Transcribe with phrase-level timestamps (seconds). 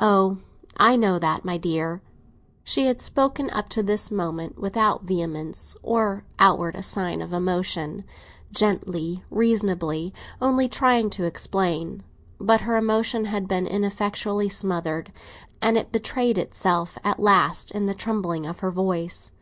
[0.00, 0.38] "Oh,
[0.78, 2.00] I know that, my dear!"
[2.64, 8.04] She had spoken up to this moment without vehemence or outward sign of emotion,
[8.50, 12.02] gently, reasoningly, only trying to explain.
[12.40, 15.12] But her emotion had been ineffectually smothered,
[15.60, 19.32] and it betrayed itself at last in the trembling of her voice.